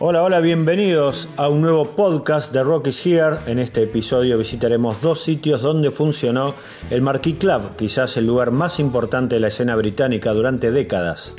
Hola, 0.00 0.22
hola, 0.22 0.40
bienvenidos 0.40 1.28
a 1.36 1.48
un 1.48 1.60
nuevo 1.60 1.96
podcast 1.96 2.52
de 2.54 2.62
Rock 2.62 2.86
is 2.86 3.04
Here. 3.04 3.36
En 3.46 3.58
este 3.58 3.82
episodio 3.82 4.38
visitaremos 4.38 5.02
dos 5.02 5.20
sitios 5.20 5.62
donde 5.62 5.90
funcionó 5.90 6.54
el 6.88 7.02
Marquis 7.02 7.36
Club, 7.38 7.76
quizás 7.76 8.16
el 8.16 8.26
lugar 8.26 8.52
más 8.52 8.78
importante 8.78 9.34
de 9.34 9.40
la 9.40 9.48
escena 9.48 9.76
británica 9.76 10.32
durante 10.32 10.70
décadas. 10.70 11.34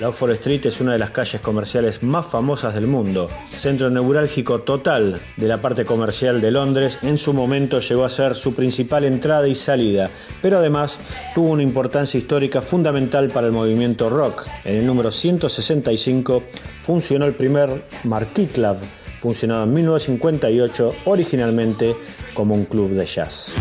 La 0.00 0.08
Oxford 0.08 0.32
Street 0.32 0.66
es 0.66 0.80
una 0.80 0.92
de 0.92 0.98
las 0.98 1.10
calles 1.10 1.40
comerciales 1.40 2.02
más 2.02 2.26
famosas 2.26 2.74
del 2.74 2.88
mundo, 2.88 3.28
centro 3.54 3.90
neurálgico 3.90 4.62
total 4.62 5.20
de 5.36 5.46
la 5.46 5.62
parte 5.62 5.84
comercial 5.84 6.40
de 6.40 6.50
Londres. 6.50 6.98
En 7.02 7.16
su 7.16 7.32
momento 7.32 7.78
llegó 7.78 8.04
a 8.04 8.08
ser 8.08 8.34
su 8.34 8.56
principal 8.56 9.04
entrada 9.04 9.46
y 9.46 9.54
salida, 9.54 10.10
pero 10.42 10.58
además 10.58 10.98
tuvo 11.32 11.50
una 11.50 11.62
importancia 11.62 12.18
histórica 12.18 12.60
fundamental 12.60 13.30
para 13.30 13.46
el 13.46 13.52
movimiento 13.52 14.10
rock. 14.10 14.48
En 14.64 14.78
el 14.78 14.86
número 14.86 15.12
165 15.12 16.42
funcionó 16.82 17.26
el 17.26 17.36
primer 17.36 17.84
Marquis 18.02 18.50
Club, 18.50 18.76
funcionado 19.20 19.62
en 19.62 19.74
1958 19.74 20.92
originalmente 21.04 21.96
como 22.34 22.54
un 22.54 22.64
club 22.64 22.90
de 22.90 23.06
jazz. 23.06 23.54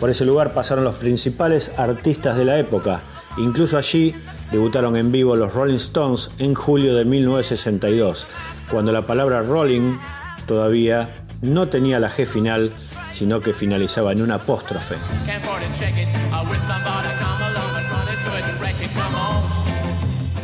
Por 0.00 0.10
ese 0.10 0.24
lugar 0.24 0.52
pasaron 0.52 0.84
los 0.84 0.96
principales 0.96 1.72
artistas 1.78 2.36
de 2.36 2.44
la 2.44 2.58
época. 2.58 3.00
Incluso 3.38 3.78
allí 3.78 4.14
debutaron 4.50 4.96
en 4.96 5.10
vivo 5.10 5.36
los 5.36 5.54
Rolling 5.54 5.76
Stones 5.76 6.30
en 6.38 6.54
julio 6.54 6.94
de 6.94 7.04
1962, 7.04 8.26
cuando 8.70 8.92
la 8.92 9.06
palabra 9.06 9.42
rolling 9.42 9.98
todavía 10.46 11.26
no 11.42 11.68
tenía 11.68 12.00
la 12.00 12.10
G 12.10 12.26
final, 12.26 12.72
sino 13.14 13.40
que 13.40 13.52
finalizaba 13.52 14.12
en 14.12 14.22
un 14.22 14.30
apóstrofe. 14.30 14.96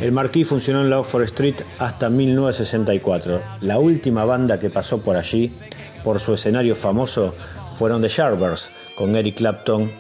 El 0.01 0.11
Marquis 0.11 0.49
funcionó 0.49 0.81
en 0.81 0.91
la 0.91 0.99
Oxford 0.99 1.23
Street 1.25 1.55
hasta 1.79 2.11
1964. 2.11 3.43
La 3.61 3.79
última 3.79 4.25
banda 4.25 4.59
que 4.59 4.69
pasó 4.69 5.01
por 5.01 5.17
allí, 5.17 5.55
por 6.03 6.19
su 6.19 6.35
escenario 6.35 6.75
famoso, 6.75 7.37
fueron 7.73 8.03
The 8.03 8.09
Sharpers, 8.09 8.71
con 9.03 9.17
Eric 9.17 9.35
Clapton 9.35 9.91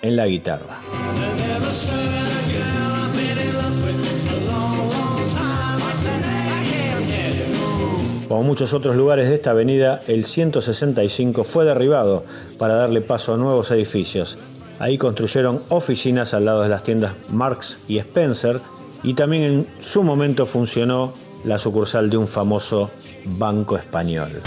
en 0.00 0.16
la 0.16 0.26
guitarra. 0.26 0.80
Como 8.26 8.42
muchos 8.44 8.72
otros 8.72 8.96
lugares 8.96 9.28
de 9.28 9.34
esta 9.34 9.50
avenida, 9.50 10.00
el 10.08 10.24
165 10.24 11.44
fue 11.44 11.66
derribado 11.66 12.24
para 12.56 12.76
darle 12.76 13.02
paso 13.02 13.34
a 13.34 13.36
nuevos 13.36 13.70
edificios. 13.72 14.38
Ahí 14.78 14.96
construyeron 14.96 15.60
oficinas 15.68 16.32
al 16.32 16.46
lado 16.46 16.62
de 16.62 16.70
las 16.70 16.82
tiendas 16.82 17.12
Marks 17.28 17.76
y 17.88 17.98
Spencer 17.98 18.60
y 19.02 19.12
también 19.12 19.42
en 19.42 19.66
su 19.80 20.02
momento 20.02 20.46
funcionó 20.46 21.12
la 21.44 21.58
sucursal 21.58 22.08
de 22.08 22.16
un 22.16 22.26
famoso 22.26 22.90
banco 23.26 23.76
español. 23.76 24.40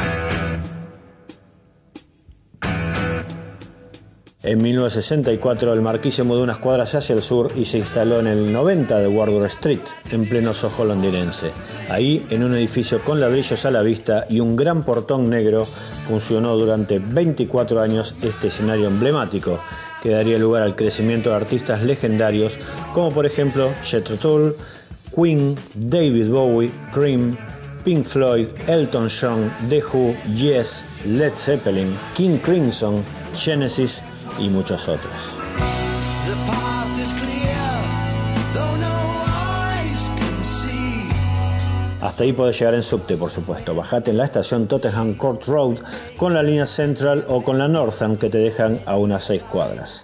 En 4.50 4.64
1964 4.64 5.74
el 5.74 5.82
marquís 5.82 6.16
se 6.16 6.24
mudó 6.24 6.42
unas 6.42 6.58
cuadras 6.58 6.96
hacia 6.96 7.14
el 7.14 7.22
sur 7.22 7.52
y 7.56 7.66
se 7.66 7.78
instaló 7.78 8.20
en 8.20 8.26
el 8.26 8.52
90 8.52 8.98
de 8.98 9.08
Wardour 9.08 9.46
Street, 9.46 9.84
en 10.12 10.28
pleno 10.28 10.56
Soho 10.56 10.86
londinense. 10.86 11.52
Ahí, 11.88 12.26
en 12.32 12.44
un 12.44 12.56
edificio 12.56 13.00
con 13.04 13.20
ladrillos 13.20 13.64
a 13.66 13.70
la 13.70 13.84
vista 13.84 14.26
y 14.28 14.40
un 14.40 14.56
gran 14.56 14.84
portón 14.84 15.30
negro, 15.30 15.68
funcionó 15.68 16.58
durante 16.58 16.98
24 16.98 17.80
años 17.80 18.16
este 18.24 18.48
escenario 18.48 18.88
emblemático, 18.88 19.60
que 20.02 20.10
daría 20.10 20.40
lugar 20.40 20.64
al 20.64 20.76
crecimiento 20.76 21.30
de 21.30 21.36
artistas 21.36 21.84
legendarios 21.84 22.58
como 22.96 23.12
por 23.12 23.28
ejemplo 23.28 23.70
Jethro 23.84 24.16
Tull, 24.16 24.56
Queen, 25.16 25.54
David 25.76 26.28
Bowie, 26.28 26.72
Cream, 26.92 27.38
Pink 27.86 28.04
Floyd, 28.04 28.48
Elton 28.66 29.10
John, 29.10 29.54
The 29.70 29.84
Who, 29.84 30.16
Yes, 30.36 30.84
Led 31.06 31.36
Zeppelin, 31.36 31.96
King 32.16 32.40
Crimson, 32.40 33.04
Genesis 33.36 34.02
y 34.40 34.50
muchos 34.50 34.88
otros. 34.88 35.38
Hasta 42.02 42.24
ahí 42.24 42.34
podés 42.34 42.58
llegar 42.58 42.76
en 42.76 42.84
subte, 42.84 43.18
por 43.18 43.30
supuesto. 43.30 43.76
Bajate 43.76 44.12
en 44.12 44.18
la 44.18 44.26
estación 44.26 44.68
Tottenham 44.68 45.16
Court 45.16 45.44
Road 45.46 45.78
con 46.16 46.34
la 46.34 46.42
línea 46.42 46.66
Central 46.66 47.26
o 47.28 47.44
con 47.44 47.58
la 47.58 47.68
Northern 47.68 48.18
que 48.18 48.30
te 48.30 48.38
dejan 48.38 48.80
a 48.86 48.96
unas 48.96 49.26
6 49.26 49.44
cuadras. 49.44 50.04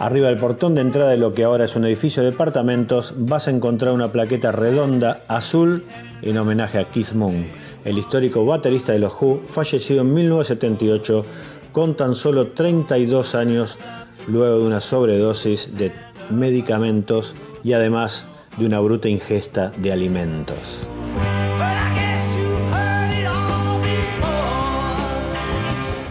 Arriba 0.00 0.28
del 0.28 0.38
portón 0.38 0.74
de 0.74 0.80
entrada 0.80 1.10
de 1.10 1.18
lo 1.18 1.34
que 1.34 1.44
ahora 1.44 1.66
es 1.66 1.76
un 1.76 1.84
edificio 1.84 2.22
de 2.22 2.30
departamentos 2.30 3.12
vas 3.18 3.48
a 3.48 3.50
encontrar 3.50 3.92
una 3.92 4.10
plaqueta 4.10 4.50
redonda 4.50 5.20
azul 5.28 5.84
en 6.22 6.38
homenaje 6.38 6.78
a 6.78 6.88
Keith 6.88 7.12
Moon, 7.12 7.44
el 7.84 7.98
histórico 7.98 8.46
baterista 8.46 8.94
de 8.94 8.98
los 8.98 9.12
Who, 9.20 9.42
fallecido 9.44 10.00
en 10.00 10.14
1978 10.14 11.26
con 11.72 11.96
tan 11.96 12.14
solo 12.14 12.46
32 12.46 13.34
años 13.34 13.78
luego 14.26 14.60
de 14.60 14.66
una 14.68 14.80
sobredosis 14.80 15.76
de 15.76 15.92
medicamentos 16.30 17.34
y 17.62 17.74
además 17.74 18.24
de 18.56 18.64
una 18.64 18.80
bruta 18.80 19.10
ingesta 19.10 19.70
de 19.76 19.92
alimentos. 19.92 20.88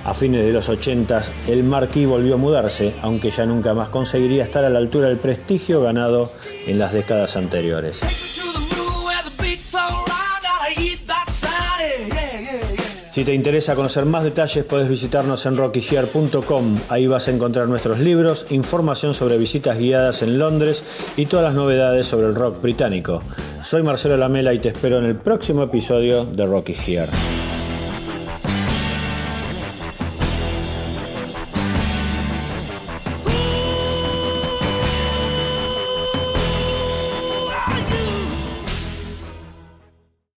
A 0.10 0.16
fines 0.16 0.44
de 0.44 0.52
los 0.52 0.68
80, 0.70 1.22
el 1.50 1.64
Marquis 1.64 2.08
volvió 2.08 2.34
a 2.34 2.38
mudarse, 2.38 2.96
aunque 3.04 3.30
ya 3.30 3.46
nunca 3.46 3.76
más 3.76 3.90
conseguiría 3.90 4.44
estar 4.44 4.66
a 4.66 4.70
la 4.72 4.80
altura 4.80 5.08
del 5.08 5.20
prestigio 5.20 5.84
ganado 5.84 6.32
en 6.66 6.80
las 6.80 6.94
décadas 6.94 7.36
anteriores. 7.38 8.00
Si 13.12 13.24
te 13.24 13.36
interesa 13.36 13.76
conocer 13.76 14.06
más 14.06 14.24
detalles, 14.24 14.66
puedes 14.66 14.90
visitarnos 14.90 15.46
en 15.46 15.58
rockyhere.com. 15.58 16.80
Ahí 16.90 17.06
vas 17.06 17.28
a 17.28 17.32
encontrar 17.32 17.68
nuestros 17.68 18.00
libros, 18.00 18.48
información 18.50 19.14
sobre 19.14 19.38
visitas 19.38 19.78
guiadas 19.78 20.24
en 20.24 20.40
Londres 20.40 20.84
y 21.18 21.28
todas 21.28 21.46
las 21.46 21.54
novedades 21.54 22.08
sobre 22.08 22.26
el 22.26 22.34
rock 22.34 22.64
británico. 22.64 23.22
Soy 23.64 23.84
Marcelo 23.84 24.18
Lamela 24.18 24.56
y 24.56 24.60
te 24.60 24.70
espero 24.70 24.98
en 24.98 25.06
el 25.06 25.18
próximo 25.18 25.62
episodio 25.62 26.26
de 26.26 26.48
Rocky 26.48 26.74
Here. 26.74 27.10